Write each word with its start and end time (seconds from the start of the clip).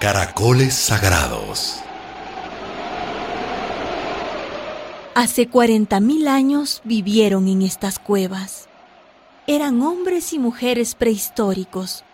Caracoles 0.00 0.72
sagrados. 0.72 1.74
Hace 5.14 5.46
40.000 5.46 6.26
años 6.26 6.80
vivieron 6.84 7.48
en 7.48 7.60
estas 7.60 7.98
cuevas. 7.98 8.66
Eran 9.46 9.82
hombres 9.82 10.32
y 10.32 10.38
mujeres 10.38 10.94
prehistóricos 10.94 12.04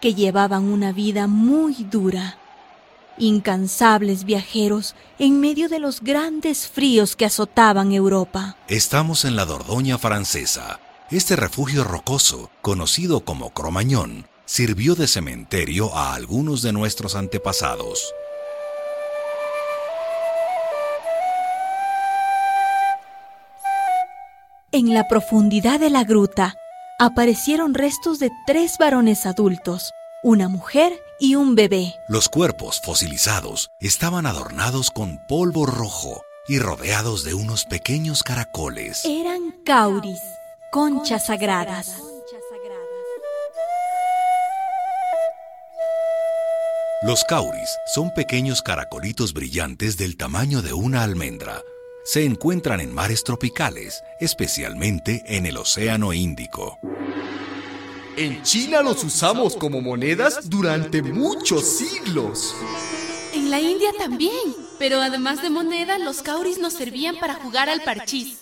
que 0.00 0.14
llevaban 0.14 0.64
una 0.64 0.90
vida 0.90 1.28
muy 1.28 1.74
dura. 1.88 2.36
Incansables 3.16 4.24
viajeros 4.24 4.96
en 5.20 5.38
medio 5.38 5.68
de 5.68 5.78
los 5.78 6.00
grandes 6.00 6.66
fríos 6.66 7.14
que 7.14 7.26
azotaban 7.26 7.92
Europa. 7.92 8.56
Estamos 8.66 9.24
en 9.24 9.36
la 9.36 9.44
Dordoña 9.44 9.98
francesa. 9.98 10.80
Este 11.12 11.36
refugio 11.36 11.84
rocoso, 11.84 12.50
conocido 12.60 13.20
como 13.20 13.50
Cromañón, 13.50 14.26
sirvió 14.46 14.94
de 14.94 15.06
cementerio 15.06 15.94
a 15.94 16.14
algunos 16.14 16.62
de 16.62 16.72
nuestros 16.72 17.14
antepasados. 17.14 18.14
En 24.72 24.92
la 24.94 25.08
profundidad 25.08 25.80
de 25.80 25.90
la 25.90 26.04
gruta 26.04 26.54
aparecieron 26.98 27.74
restos 27.74 28.18
de 28.18 28.30
tres 28.46 28.76
varones 28.78 29.26
adultos, 29.26 29.92
una 30.22 30.48
mujer 30.48 30.92
y 31.18 31.34
un 31.34 31.54
bebé. 31.54 31.94
Los 32.08 32.28
cuerpos 32.28 32.80
fosilizados 32.84 33.70
estaban 33.80 34.26
adornados 34.26 34.90
con 34.90 35.18
polvo 35.28 35.66
rojo 35.66 36.22
y 36.48 36.58
rodeados 36.58 37.24
de 37.24 37.34
unos 37.34 37.64
pequeños 37.64 38.22
caracoles. 38.22 39.04
Eran 39.04 39.52
cauris, 39.64 40.20
conchas 40.70 41.26
sagradas. 41.26 41.94
Los 47.02 47.24
cauris 47.24 47.78
son 47.94 48.10
pequeños 48.14 48.62
caracolitos 48.62 49.34
brillantes 49.34 49.98
del 49.98 50.16
tamaño 50.16 50.62
de 50.62 50.72
una 50.72 51.02
almendra. 51.02 51.62
Se 52.04 52.24
encuentran 52.24 52.80
en 52.80 52.94
mares 52.94 53.22
tropicales, 53.22 54.02
especialmente 54.18 55.22
en 55.26 55.44
el 55.44 55.58
Océano 55.58 56.14
Índico. 56.14 56.78
En 58.16 58.42
China 58.42 58.80
los 58.80 59.04
usamos 59.04 59.56
como 59.56 59.82
monedas 59.82 60.48
durante 60.48 61.02
muchos 61.02 61.64
siglos. 61.64 62.54
En 63.34 63.50
la 63.50 63.60
India 63.60 63.90
también, 63.98 64.56
pero 64.78 65.02
además 65.02 65.42
de 65.42 65.50
moneda, 65.50 65.98
los 65.98 66.22
cauris 66.22 66.56
nos 66.56 66.72
servían 66.72 67.16
para 67.16 67.34
jugar 67.34 67.68
al 67.68 67.82
parchís. 67.82 68.38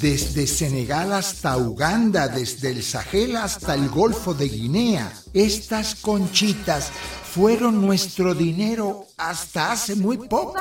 Desde 0.00 0.46
Senegal 0.46 1.12
hasta 1.12 1.56
Uganda, 1.56 2.28
desde 2.28 2.70
el 2.70 2.82
Sahel 2.84 3.36
hasta 3.36 3.74
el 3.74 3.88
Golfo 3.88 4.32
de 4.32 4.48
Guinea, 4.48 5.12
estas 5.34 5.96
conchitas 5.96 6.90
fueron 7.32 7.84
nuestro 7.84 8.34
dinero 8.34 9.06
hasta 9.16 9.72
hace 9.72 9.96
muy 9.96 10.16
poco. 10.16 10.54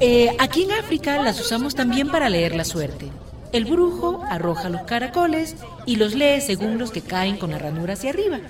Eh, 0.00 0.34
aquí 0.40 0.64
en 0.64 0.72
África 0.72 1.22
las 1.22 1.40
usamos 1.40 1.74
también 1.76 2.08
para 2.10 2.28
leer 2.28 2.56
la 2.56 2.64
suerte. 2.64 3.10
El 3.52 3.66
brujo 3.66 4.24
arroja 4.28 4.68
los 4.68 4.82
caracoles 4.82 5.54
y 5.86 5.96
los 5.96 6.14
lee 6.14 6.40
según 6.40 6.78
los 6.78 6.90
que 6.90 7.02
caen 7.02 7.36
con 7.36 7.50
la 7.50 7.58
ranura 7.58 7.94
hacia 7.94 8.10
arriba. 8.10 8.40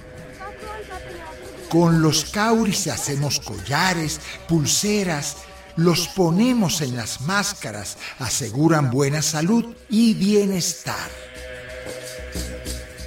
Con 1.69 2.03
los 2.03 2.27
cauris 2.27 2.87
hacemos 2.89 3.41
collares, 3.41 4.21
pulseras, 4.49 5.37
los 5.77 6.09
ponemos 6.09 6.81
en 6.81 6.97
las 6.97 7.21
máscaras, 7.23 7.97
aseguran 8.19 8.91
buena 8.91 9.23
salud 9.23 9.75
y 9.89 10.15
bienestar. 10.15 11.11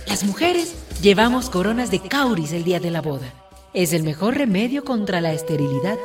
Las 0.07 0.23
mujeres 0.23 0.73
llevamos 1.01 1.49
coronas 1.49 1.91
de 1.91 2.01
cauris 2.01 2.51
el 2.51 2.63
día 2.63 2.79
de 2.79 2.91
la 2.91 3.01
boda. 3.01 3.33
Es 3.73 3.91
el 3.93 4.03
mejor 4.03 4.37
remedio 4.37 4.83
contra 4.83 5.19
la 5.21 5.33
esterilidad. 5.33 5.97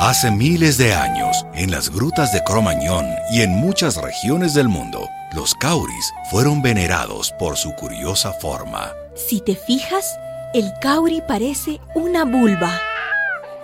Hace 0.00 0.30
miles 0.32 0.78
de 0.78 0.94
años, 0.94 1.46
en 1.54 1.70
las 1.70 1.88
grutas 1.88 2.32
de 2.32 2.42
Cromañón 2.42 3.06
y 3.30 3.42
en 3.42 3.50
muchas 3.52 3.96
regiones 3.96 4.52
del 4.52 4.68
mundo, 4.68 5.08
los 5.32 5.54
cauris 5.54 6.12
fueron 6.30 6.60
venerados 6.60 7.32
por 7.38 7.56
su 7.56 7.72
curiosa 7.74 8.32
forma. 8.32 8.92
Si 9.14 9.40
te 9.40 9.54
fijas, 9.54 10.18
el 10.54 10.72
cauri 10.80 11.22
parece 11.26 11.80
una 11.94 12.24
vulva. 12.24 12.78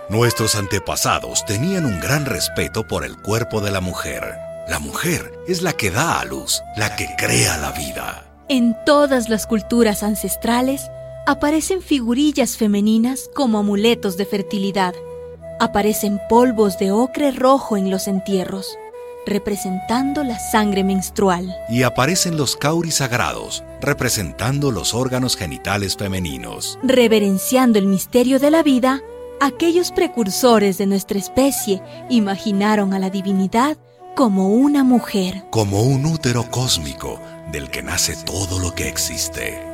Nuestros 0.09 0.55
antepasados 0.55 1.45
tenían 1.45 1.85
un 1.85 1.99
gran 1.99 2.25
respeto 2.25 2.87
por 2.87 3.05
el 3.05 3.15
cuerpo 3.17 3.61
de 3.61 3.69
la 3.69 3.79
mujer. 3.79 4.23
La 4.67 4.79
mujer 4.79 5.31
es 5.47 5.61
la 5.61 5.73
que 5.73 5.91
da 5.91 6.19
a 6.19 6.25
luz, 6.25 6.63
la 6.75 6.95
que 6.95 7.07
crea 7.15 7.57
la 7.57 7.71
vida. 7.71 8.23
En 8.47 8.75
todas 8.85 9.29
las 9.29 9.45
culturas 9.45 10.01
ancestrales 10.01 10.89
aparecen 11.27 11.83
figurillas 11.83 12.57
femeninas 12.57 13.29
como 13.35 13.59
amuletos 13.59 14.17
de 14.17 14.25
fertilidad. 14.25 14.95
Aparecen 15.59 16.19
polvos 16.27 16.79
de 16.79 16.91
ocre 16.91 17.29
rojo 17.31 17.77
en 17.77 17.91
los 17.91 18.07
entierros, 18.07 18.75
representando 19.29 20.23
la 20.23 20.39
sangre 20.39 20.83
menstrual. 20.83 21.55
Y 21.69 21.83
aparecen 21.83 22.35
los 22.37 22.55
cauris 22.55 22.95
sagrados, 22.95 23.63
representando 23.81 24.71
los 24.71 24.93
órganos 24.93 25.37
genitales 25.37 25.95
femeninos. 25.95 26.77
Reverenciando 26.83 27.79
el 27.79 27.85
misterio 27.85 28.39
de 28.39 28.51
la 28.51 28.63
vida, 28.63 29.01
aquellos 29.39 29.91
precursores 29.91 30.77
de 30.77 30.87
nuestra 30.87 31.17
especie 31.17 31.81
imaginaron 32.09 32.93
a 32.93 32.99
la 32.99 33.09
divinidad 33.09 33.77
como 34.15 34.49
una 34.49 34.83
mujer. 34.83 35.45
Como 35.49 35.83
un 35.83 36.05
útero 36.05 36.49
cósmico 36.51 37.19
del 37.51 37.69
que 37.69 37.81
nace 37.81 38.15
todo 38.25 38.59
lo 38.59 38.75
que 38.75 38.87
existe. 38.87 39.68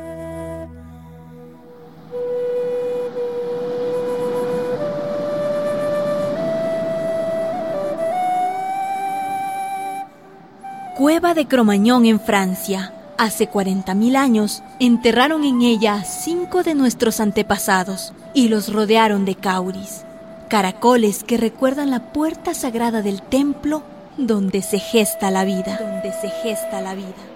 Cueva 10.96 11.34
de 11.34 11.46
Cromañón 11.46 12.06
en 12.06 12.18
Francia. 12.18 12.90
Hace 13.18 13.50
40.000 13.50 14.16
años 14.16 14.62
enterraron 14.80 15.44
en 15.44 15.60
ella 15.60 15.96
a 15.96 16.04
cinco 16.04 16.62
de 16.62 16.74
nuestros 16.74 17.20
antepasados 17.20 18.14
y 18.32 18.48
los 18.48 18.72
rodearon 18.72 19.26
de 19.26 19.34
cauris, 19.34 20.06
caracoles 20.48 21.22
que 21.22 21.36
recuerdan 21.36 21.90
la 21.90 22.14
puerta 22.14 22.54
sagrada 22.54 23.02
del 23.02 23.20
templo 23.20 23.82
donde 24.16 24.62
se 24.62 24.78
gesta 24.78 25.30
la 25.30 25.44
vida. 25.44 25.78
Donde 25.78 26.12
se 26.18 26.30
gesta 26.42 26.80
la 26.80 26.94
vida. 26.94 27.35